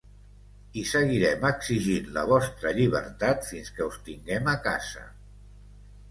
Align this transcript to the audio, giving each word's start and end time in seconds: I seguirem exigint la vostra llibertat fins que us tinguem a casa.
I 0.83 0.83
seguirem 0.91 1.43
exigint 1.49 2.07
la 2.15 2.23
vostra 2.31 2.71
llibertat 2.77 3.45
fins 3.49 3.69
que 3.75 3.85
us 3.89 3.99
tinguem 4.07 4.49
a 4.55 4.55
casa. 4.69 5.05